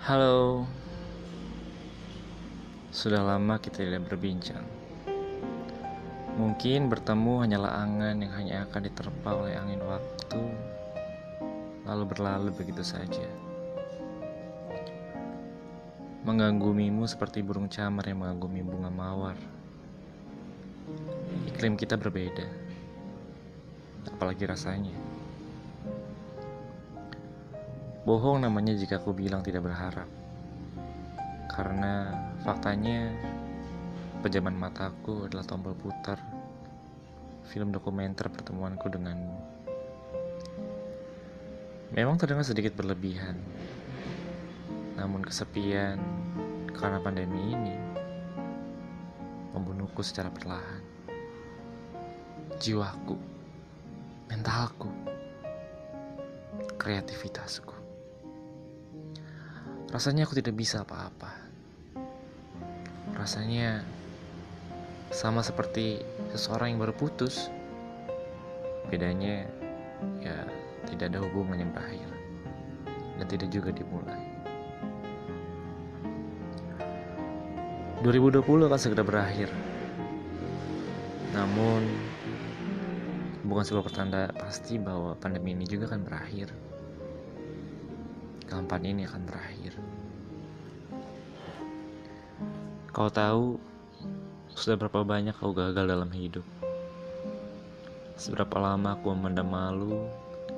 [0.00, 0.64] Halo,
[2.88, 4.64] sudah lama kita tidak berbincang.
[6.40, 10.40] Mungkin bertemu hanyalah angan yang hanya akan diterpa oleh angin waktu,
[11.84, 13.28] lalu berlalu begitu saja.
[16.24, 19.36] Mengagumi-mu seperti burung camar yang mengagumi bunga mawar.
[21.44, 22.48] Iklim kita berbeda,
[24.16, 25.09] apalagi rasanya.
[28.00, 30.08] Bohong namanya jika aku bilang tidak berharap.
[31.52, 32.08] Karena
[32.40, 33.12] faktanya
[34.24, 36.16] pejaman mataku adalah tombol putar
[37.50, 39.36] film dokumenter pertemuanku denganmu.
[41.90, 43.34] Memang terdengar sedikit berlebihan.
[44.94, 45.98] Namun kesepian
[46.70, 47.76] karena pandemi ini
[49.52, 50.80] membunuhku secara perlahan.
[52.62, 53.16] Jiwaku,
[54.30, 54.88] mentalku,
[56.78, 57.69] kreativitasku.
[59.90, 61.34] Rasanya aku tidak bisa apa-apa.
[63.18, 63.82] Rasanya
[65.10, 65.98] sama seperti
[66.30, 67.50] seseorang yang baru putus.
[68.86, 69.50] Bedanya
[70.22, 70.46] ya
[70.86, 72.06] tidak ada hubungan yang berakhir
[73.18, 74.22] dan tidak juga dimulai.
[78.06, 79.50] 2020 akan segera berakhir.
[81.34, 81.82] Namun
[83.42, 86.69] bukan sebuah pertanda pasti bahwa pandemi ini juga akan berakhir
[88.50, 89.72] kapan ini akan berakhir.
[92.90, 93.54] Kau tahu
[94.58, 96.42] sudah berapa banyak kau gagal dalam hidup?
[98.18, 100.10] Seberapa lama aku memendam malu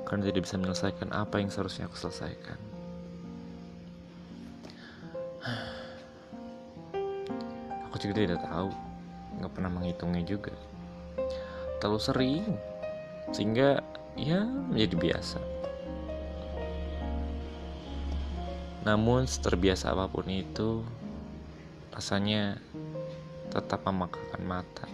[0.03, 2.59] karena tidak bisa menyelesaikan apa yang seharusnya aku selesaikan.
[7.87, 8.73] Aku juga tidak tahu,
[9.39, 10.51] nggak pernah menghitungnya juga.
[11.77, 12.45] Terlalu sering,
[13.29, 13.79] sehingga
[14.17, 15.39] ya menjadi biasa.
[18.83, 20.83] Namun terbiasa apa pun itu
[21.95, 22.59] Rasanya
[23.47, 24.87] tetap memakakan mata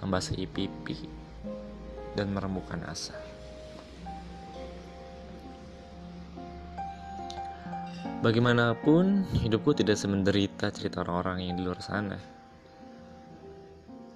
[0.00, 0.96] Membasahi pipi
[2.16, 3.12] Dan merembukan asa.
[8.24, 12.16] Bagaimanapun hidupku tidak semenderita cerita orang-orang yang di luar sana.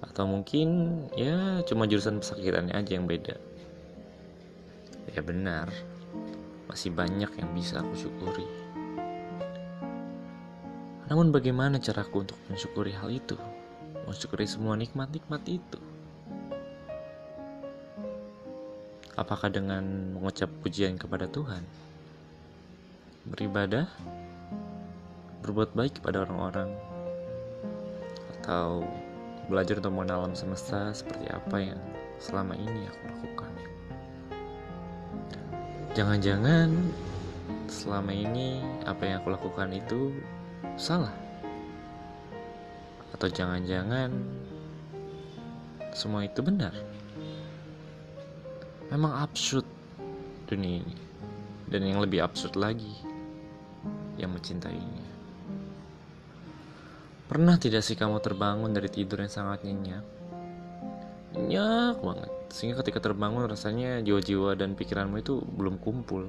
[0.01, 0.67] Atau mungkin
[1.13, 3.37] ya cuma jurusan pesakitannya aja yang beda.
[5.13, 5.69] Ya benar
[6.71, 8.47] masih banyak yang bisa aku syukuri.
[11.11, 13.35] Namun bagaimana caraku untuk mensyukuri hal itu?
[14.07, 15.75] Mensyukuri semua nikmat-nikmat itu?
[19.19, 21.59] Apakah dengan mengucap pujian kepada Tuhan?
[23.27, 23.91] Beribadah?
[25.43, 26.71] Berbuat baik kepada orang-orang?
[28.39, 28.87] Atau
[29.51, 31.81] belajar untuk mengenal alam semesta seperti apa yang
[32.23, 33.51] selama ini aku lakukan?
[35.91, 36.71] Jangan-jangan
[37.67, 40.15] selama ini apa yang aku lakukan itu
[40.79, 41.11] salah.
[43.11, 44.07] Atau jangan-jangan
[45.91, 46.71] semua itu benar.
[48.87, 49.67] Memang absurd
[50.47, 50.95] dunia ini.
[51.67, 52.95] Dan yang lebih absurd lagi
[54.15, 55.11] yang mencintainya.
[57.27, 60.07] Pernah tidak sih kamu terbangun dari tidur yang sangat nyenyak?
[61.35, 66.27] Nyenyak banget sehingga ketika terbangun rasanya jiwa-jiwa dan pikiranmu itu belum kumpul.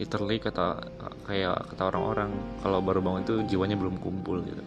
[0.00, 0.80] Literally kata
[1.28, 2.32] kayak kata orang-orang
[2.64, 4.64] kalau baru bangun itu jiwanya belum kumpul gitu.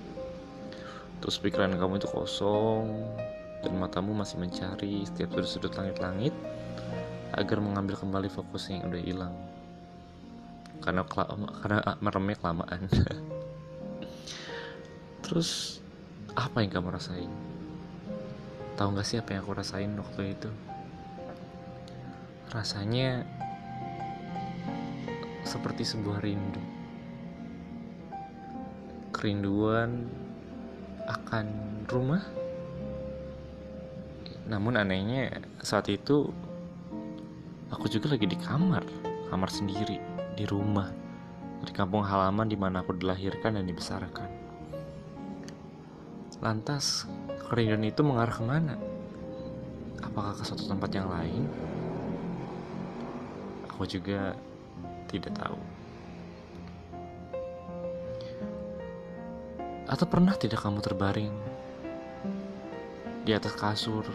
[1.25, 2.85] Terus pikiran kamu itu kosong
[3.66, 6.31] dan matamu masih mencari setiap sudut-sudut langit-langit
[7.34, 9.34] agar mengambil kembali fokus yang udah hilang.
[10.85, 11.01] Karena
[11.66, 12.85] karena meremnya kelamaan.
[15.25, 15.81] Terus
[16.38, 17.31] apa yang kamu rasain?
[18.78, 20.50] Tahu nggak sih apa yang aku rasain waktu itu
[22.53, 23.25] Rasanya
[25.45, 26.61] seperti sebuah rindu.
[29.13, 30.09] Kerinduan
[31.06, 31.45] akan
[31.89, 32.22] rumah.
[34.45, 36.29] Namun anehnya saat itu
[37.74, 38.86] aku juga lagi di kamar,
[39.33, 39.98] kamar sendiri
[40.38, 41.06] di rumah
[41.65, 44.30] di kampung halaman di mana aku dilahirkan dan dibesarkan.
[46.45, 47.09] Lantas
[47.50, 48.75] kerinduan itu mengarah ke mana?
[50.06, 51.50] Apakah ke suatu tempat yang lain?
[53.75, 54.31] Aku juga
[55.12, 55.60] tidak tahu.
[59.83, 61.36] Atau pernah tidak kamu terbaring
[63.27, 64.07] di atas kasur,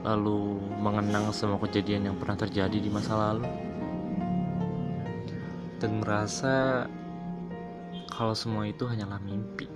[0.00, 3.44] lalu mengenang semua kejadian yang pernah terjadi di masa lalu,
[5.76, 6.88] dan merasa
[8.16, 9.68] kalau semua itu hanyalah mimpi,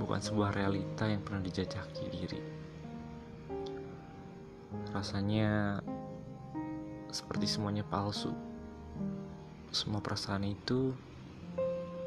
[0.00, 2.40] bukan sebuah realita yang pernah dijajaki diri.
[4.94, 5.82] Rasanya
[7.08, 8.32] seperti semuanya palsu.
[9.68, 10.96] semua perasaan itu,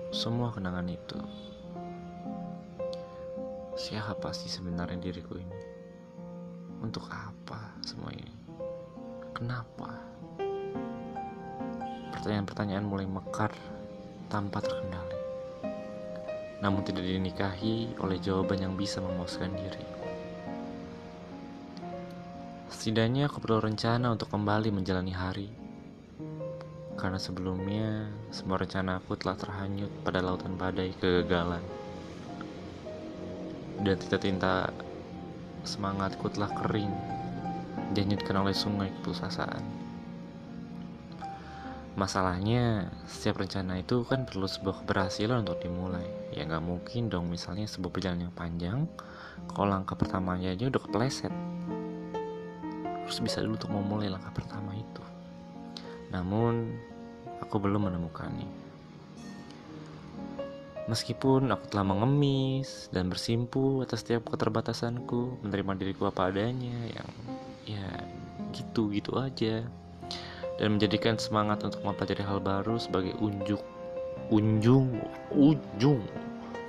[0.10, 1.20] semua kenangan itu.
[3.78, 5.60] Siapa sih sebenarnya diriku ini?
[6.82, 8.34] Untuk apa semua ini?
[9.30, 9.94] Kenapa?
[12.18, 13.54] Pertanyaan-pertanyaan mulai mekar
[14.26, 15.22] tanpa terkendali.
[16.66, 20.01] Namun tidak dinikahi oleh jawaban yang bisa memuaskan diri.
[22.72, 25.62] Setidaknya aku perlu rencana untuk kembali menjalani hari
[27.02, 31.66] karena sebelumnya semua rencana aku telah terhanyut pada lautan badai kegagalan.
[33.82, 34.70] Dan tinta-tinta
[35.66, 36.94] semangatku telah kering,
[37.98, 39.66] dihanyutkan oleh sungai keputusasaan.
[41.98, 46.06] Masalahnya, setiap rencana itu kan perlu sebuah keberhasilan untuk dimulai.
[46.30, 48.80] Ya nggak mungkin dong misalnya sebuah perjalanan yang panjang,
[49.50, 51.34] kalau langkah pertamanya aja udah kepleset.
[53.12, 55.04] Harus bisa dulu untuk memulai langkah pertama itu.
[56.16, 56.80] Namun,
[57.44, 58.48] aku belum menemukannya.
[60.88, 67.12] Meskipun aku telah mengemis dan bersimpu atas setiap keterbatasanku, menerima diriku apa adanya yang
[67.68, 67.88] ya
[68.56, 69.64] gitu-gitu aja
[70.60, 73.62] dan menjadikan semangat untuk mempelajari hal baru sebagai unjuk
[74.32, 75.00] unjung
[75.34, 76.00] ujung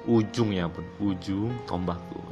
[0.06, 2.22] ujung ya pun ujung tombakku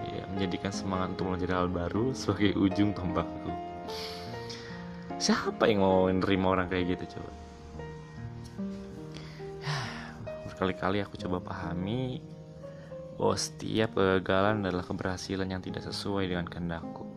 [0.00, 3.49] ya menjadikan semangat untuk mempelajari hal baru sebagai ujung tombakku
[5.20, 7.40] siapa yang mau menerima orang kayak gitu coba
[10.60, 12.20] berkali-kali aku coba pahami
[13.16, 17.08] bahwa setiap kegagalan adalah keberhasilan yang tidak sesuai dengan kehendakku.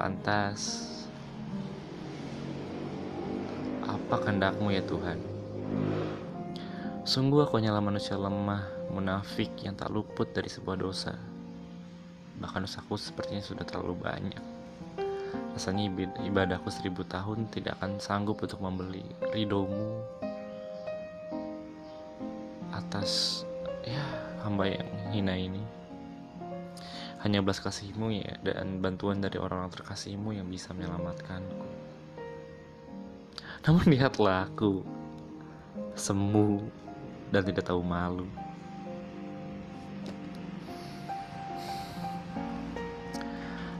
[0.00, 0.84] Lantas,
[3.84, 5.20] apa kehendakmu ya Tuhan?
[7.04, 11.12] Sungguh aku hanyalah manusia lemah, munafik yang tak luput dari sebuah dosa.
[12.40, 14.55] Bahkan dosaku sepertinya sudah terlalu banyak.
[15.56, 15.88] Rasanya
[16.20, 19.00] ibadahku seribu tahun tidak akan sanggup untuk membeli
[19.32, 20.04] ridomu
[22.76, 23.40] atas
[23.80, 24.04] ya
[24.44, 25.64] hamba yang hina ini.
[27.24, 31.64] Hanya belas kasihmu ya dan bantuan dari orang-orang terkasihmu yang bisa menyelamatkanku.
[33.64, 34.84] Namun lihatlah aku
[35.96, 36.68] semu
[37.32, 38.28] dan tidak tahu malu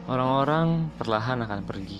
[0.07, 1.99] Orang-orang perlahan akan pergi,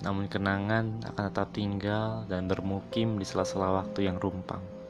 [0.00, 4.80] namun kenangan akan tetap tinggal dan bermukim di sela-sela waktu yang rumpang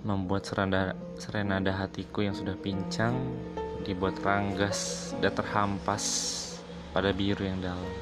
[0.00, 3.12] membuat serenada, serenada hatiku yang sudah pincang
[3.84, 6.04] dibuat ranggas dan terhampas
[6.92, 7.92] pada biru yang dalam.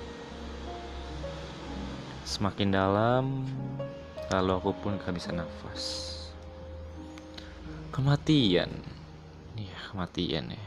[2.23, 3.25] Semakin dalam,
[4.31, 6.15] lalu aku pun kehabisan nafas.
[7.91, 8.71] Kematian,
[9.57, 10.65] ya kematian ya.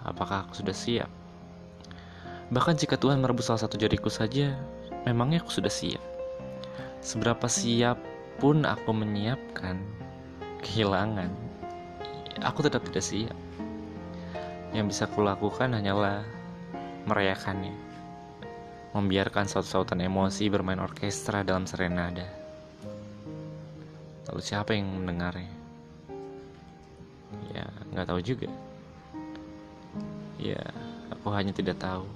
[0.00, 1.10] Apakah aku sudah siap?
[2.50, 4.58] Bahkan jika Tuhan merebut salah satu jariku saja,
[5.06, 6.02] memangnya aku sudah siap.
[6.98, 8.02] Seberapa siap
[8.42, 9.78] pun aku menyiapkan,
[10.58, 11.30] kehilangan,
[12.42, 13.38] aku tetap tidak siap.
[14.74, 16.26] Yang bisa kulakukan hanyalah
[17.06, 17.74] merayakannya,
[18.98, 22.26] membiarkan saut-sautan emosi bermain orkestra dalam serenada.
[24.26, 25.50] Lalu siapa yang mendengarnya?
[27.54, 28.50] Ya, nggak tahu juga.
[30.38, 30.58] Ya,
[31.14, 32.06] aku hanya tidak tahu.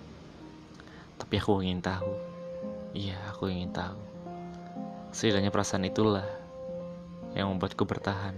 [1.24, 2.12] Tapi aku ingin tahu.
[2.92, 3.96] Iya, aku ingin tahu.
[5.08, 6.28] Setidaknya perasaan itulah
[7.32, 8.36] yang membuatku bertahan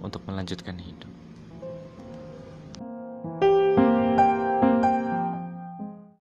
[0.00, 1.12] untuk melanjutkan hidup.